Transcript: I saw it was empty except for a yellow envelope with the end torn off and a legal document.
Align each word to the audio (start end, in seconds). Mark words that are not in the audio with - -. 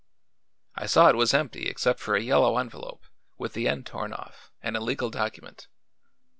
I 0.73 0.87
saw 0.87 1.09
it 1.09 1.15
was 1.15 1.31
empty 1.31 1.67
except 1.69 1.99
for 1.99 2.15
a 2.15 2.23
yellow 2.23 2.57
envelope 2.57 3.03
with 3.37 3.53
the 3.53 3.67
end 3.67 3.85
torn 3.85 4.13
off 4.13 4.51
and 4.59 4.75
a 4.75 4.79
legal 4.79 5.11
document. 5.11 5.67